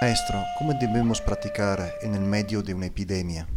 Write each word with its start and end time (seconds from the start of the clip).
Maestro, 0.00 0.44
¿cómo 0.56 0.72
debemos 0.74 1.20
practicar 1.20 1.92
en 2.02 2.14
el 2.14 2.20
medio 2.20 2.62
de 2.62 2.72
una 2.72 2.86
epidemia? 2.86 3.48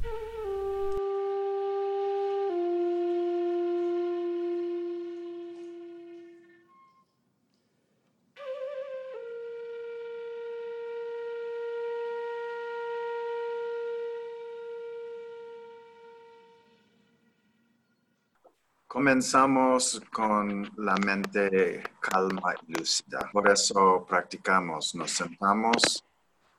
Comenzamos 18.88 20.02
con 20.12 20.72
la 20.78 20.96
mente 20.96 21.84
calma 22.00 22.56
y 22.68 22.80
lúcida. 22.80 23.30
Por 23.32 23.48
eso 23.48 24.04
practicamos, 24.10 24.96
nos 24.96 25.12
sentamos 25.12 26.04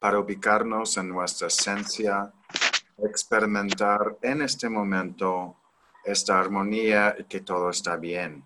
para 0.02 0.18
ubicarnos 0.18 0.96
en 0.96 1.10
nuestra 1.10 1.46
esencia, 1.46 2.32
experimentar 2.98 4.18
en 4.20 4.42
este 4.42 4.68
momento 4.68 5.58
esta 6.04 6.40
armonía 6.40 7.14
y 7.16 7.22
que 7.22 7.42
todo 7.42 7.70
está 7.70 7.94
bien. 7.94 8.42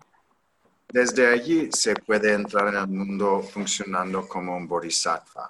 Desde 0.87 1.25
allí 1.25 1.71
se 1.71 1.95
puede 1.95 2.35
entrar 2.35 2.67
en 2.67 2.75
el 2.75 2.87
mundo 2.87 3.41
funcionando 3.41 4.27
como 4.27 4.55
un 4.55 4.67
bodhisattva, 4.67 5.49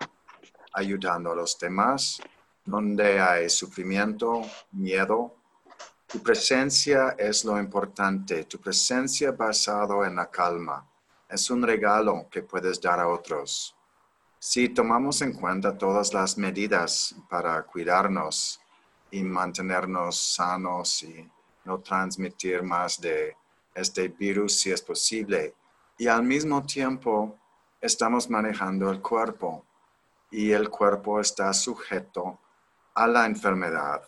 ayudando 0.71 1.33
a 1.33 1.35
los 1.35 1.59
demás 1.59 2.21
donde 2.63 3.19
hay 3.19 3.49
sufrimiento, 3.49 4.43
miedo, 4.71 5.35
tu 6.07 6.23
presencia 6.23 7.15
es 7.17 7.43
lo 7.43 7.59
importante, 7.59 8.45
tu 8.45 8.61
presencia 8.61 9.33
basado 9.33 10.05
en 10.05 10.15
la 10.15 10.31
calma. 10.31 10.89
Es 11.27 11.49
un 11.49 11.63
regalo 11.63 12.29
que 12.31 12.43
puedes 12.43 12.79
dar 12.79 13.01
a 13.01 13.09
otros. 13.09 13.76
Si 14.39 14.69
tomamos 14.69 15.21
en 15.21 15.33
cuenta 15.33 15.77
todas 15.77 16.13
las 16.13 16.37
medidas 16.37 17.15
para 17.29 17.63
cuidarnos 17.63 18.61
y 19.11 19.23
mantenernos 19.23 20.17
sanos 20.35 21.03
y 21.03 21.29
no 21.65 21.79
transmitir 21.79 22.63
más 22.63 23.01
de 23.01 23.35
este 23.73 24.07
virus 24.07 24.59
si 24.59 24.71
es 24.71 24.81
posible, 24.81 25.55
y 25.97 26.07
al 26.07 26.23
mismo 26.23 26.63
tiempo 26.65 27.35
estamos 27.81 28.29
manejando 28.29 28.91
el 28.91 29.01
cuerpo 29.01 29.65
y 30.29 30.51
el 30.51 30.69
cuerpo 30.69 31.19
está 31.19 31.53
sujeto 31.53 32.39
a 32.93 33.07
la 33.07 33.25
enfermedad 33.25 34.03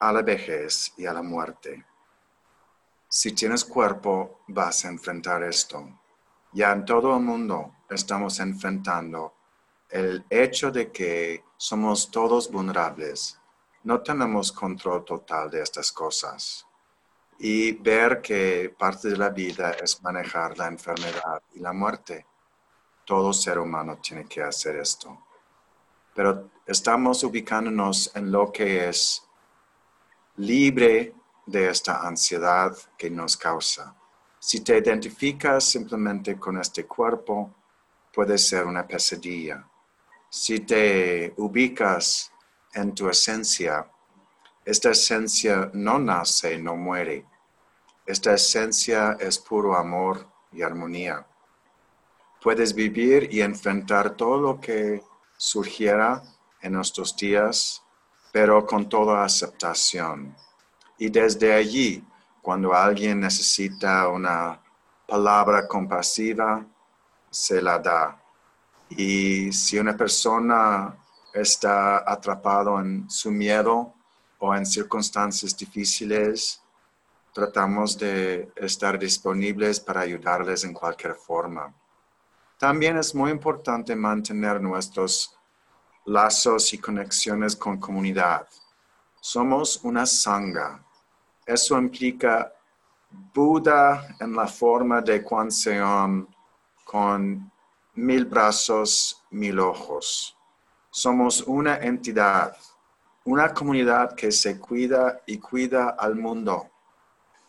a 0.00 0.12
la 0.12 0.22
vejez 0.22 0.92
y 0.96 1.06
a 1.06 1.12
la 1.12 1.22
muerte. 1.22 1.84
Si 3.08 3.32
tienes 3.32 3.64
cuerpo, 3.64 4.40
vas 4.48 4.84
a 4.84 4.88
enfrentar 4.88 5.42
esto. 5.42 6.00
Ya 6.52 6.72
en 6.72 6.84
todo 6.84 7.16
el 7.16 7.22
mundo 7.22 7.74
estamos 7.90 8.38
enfrentando 8.40 9.34
el 9.90 10.24
hecho 10.28 10.70
de 10.70 10.90
que 10.90 11.44
somos 11.56 12.10
todos 12.10 12.50
vulnerables. 12.50 13.38
No 13.84 14.00
tenemos 14.00 14.52
control 14.52 15.04
total 15.04 15.50
de 15.50 15.62
estas 15.62 15.92
cosas. 15.92 16.66
Y 17.38 17.72
ver 17.72 18.20
que 18.20 18.74
parte 18.76 19.08
de 19.08 19.16
la 19.16 19.30
vida 19.30 19.70
es 19.72 20.02
manejar 20.02 20.58
la 20.58 20.66
enfermedad 20.66 21.40
y 21.54 21.60
la 21.60 21.72
muerte. 21.72 22.26
Todo 23.04 23.32
ser 23.32 23.58
humano 23.58 23.98
tiene 24.02 24.24
que 24.26 24.42
hacer 24.42 24.76
esto. 24.76 25.26
Pero 26.14 26.50
estamos 26.66 27.22
ubicándonos 27.22 28.10
en 28.14 28.30
lo 28.30 28.52
que 28.52 28.88
es 28.88 29.24
libre 30.36 31.14
de 31.46 31.70
esta 31.70 32.06
ansiedad 32.06 32.76
que 32.96 33.08
nos 33.08 33.36
causa. 33.36 33.94
Si 34.38 34.60
te 34.60 34.76
identificas 34.76 35.64
simplemente 35.64 36.38
con 36.38 36.58
este 36.58 36.86
cuerpo, 36.86 37.54
puede 38.12 38.36
ser 38.36 38.66
una 38.66 38.86
pesadilla. 38.86 39.64
Si 40.30 40.60
te 40.60 41.32
ubicas 41.36 42.32
en 42.74 42.94
tu 42.94 43.08
esencia, 43.08 43.90
esta 44.64 44.90
esencia 44.90 45.70
no 45.72 45.98
nace, 45.98 46.58
no 46.58 46.76
muere. 46.76 47.24
Esta 48.06 48.34
esencia 48.34 49.16
es 49.20 49.38
puro 49.38 49.76
amor 49.76 50.26
y 50.52 50.62
armonía. 50.62 51.26
Puedes 52.42 52.74
vivir 52.74 53.28
y 53.32 53.40
enfrentar 53.40 54.16
todo 54.16 54.40
lo 54.40 54.60
que 54.60 55.02
surgiera 55.36 56.22
en 56.60 56.72
nuestros 56.72 57.16
días 57.16 57.82
pero 58.32 58.66
con 58.66 58.88
toda 58.88 59.24
aceptación. 59.24 60.34
Y 60.98 61.08
desde 61.08 61.54
allí, 61.54 62.04
cuando 62.42 62.74
alguien 62.74 63.20
necesita 63.20 64.08
una 64.08 64.60
palabra 65.06 65.66
compasiva, 65.66 66.64
se 67.30 67.62
la 67.62 67.78
da. 67.78 68.22
Y 68.90 69.52
si 69.52 69.78
una 69.78 69.96
persona 69.96 70.96
está 71.32 72.10
atrapado 72.10 72.80
en 72.80 73.08
su 73.10 73.30
miedo 73.30 73.94
o 74.38 74.54
en 74.54 74.64
circunstancias 74.64 75.56
difíciles, 75.56 76.62
tratamos 77.32 77.98
de 77.98 78.50
estar 78.56 78.98
disponibles 78.98 79.78
para 79.80 80.00
ayudarles 80.00 80.64
en 80.64 80.72
cualquier 80.72 81.14
forma. 81.14 81.72
También 82.58 82.96
es 82.96 83.14
muy 83.14 83.30
importante 83.30 83.94
mantener 83.94 84.60
nuestros 84.60 85.36
lazos 86.06 86.72
y 86.72 86.78
conexiones 86.78 87.54
con 87.54 87.78
comunidad. 87.78 88.48
Somos 89.20 89.80
una 89.84 90.06
sangha. 90.06 90.82
Eso 91.46 91.78
implica 91.78 92.52
Buda 93.10 94.16
en 94.20 94.34
la 94.34 94.46
forma 94.46 95.00
de 95.00 95.22
Kuan 95.22 95.48
con 96.84 97.52
mil 97.98 98.26
brazos, 98.26 99.24
mil 99.30 99.58
ojos. 99.58 100.36
Somos 100.88 101.42
una 101.42 101.78
entidad, 101.78 102.56
una 103.24 103.52
comunidad 103.52 104.14
que 104.14 104.30
se 104.30 104.58
cuida 104.58 105.20
y 105.26 105.38
cuida 105.38 105.90
al 105.90 106.14
mundo. 106.14 106.70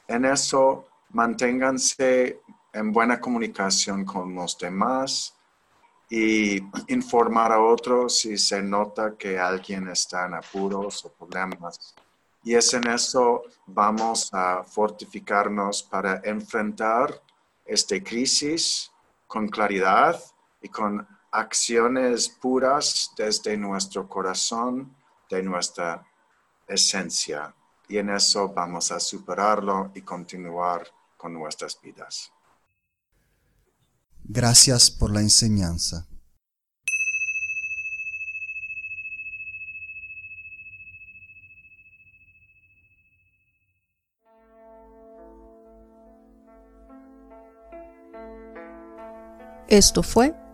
En 0.08 0.26
eso, 0.26 0.88
manténganse 1.12 2.42
en 2.74 2.92
buena 2.92 3.20
comunicación 3.20 4.04
con 4.04 4.34
los 4.34 4.58
demás 4.58 5.36
y 6.10 6.58
informar 6.88 7.52
a 7.52 7.62
otros 7.62 8.18
si 8.18 8.36
se 8.36 8.64
nota 8.64 9.16
que 9.16 9.38
alguien 9.38 9.88
está 9.90 10.26
en 10.26 10.34
apuros 10.34 11.06
o 11.06 11.12
problemas. 11.12 11.94
Y 12.44 12.56
es 12.56 12.74
en 12.74 12.88
eso 12.88 13.44
vamos 13.68 14.30
a 14.34 14.64
fortificarnos 14.64 15.84
para 15.84 16.22
enfrentar 16.24 17.22
esta 17.66 18.00
crisis 18.04 18.92
con 19.28 19.48
claridad 19.48 20.20
y 20.62 20.70
con 20.70 21.08
acciones 21.32 22.30
puras 22.30 23.12
desde 23.18 23.56
nuestro 23.58 24.08
corazón, 24.08 24.96
de 25.30 25.44
nuestra 25.44 26.06
esencia. 26.68 27.54
Y 27.88 27.98
en 27.98 28.10
eso 28.10 28.50
vamos 28.50 28.92
a 28.92 29.00
superarlo 29.00 29.92
y 29.96 30.02
continuar 30.02 30.88
con 31.18 31.34
nuestras 31.34 31.80
vidas. 31.82 32.32
Gracias 34.24 34.92
por 34.92 35.12
la 35.12 35.22
enseñanza. 35.22 36.06
Esto 49.68 50.02
fue 50.02 50.36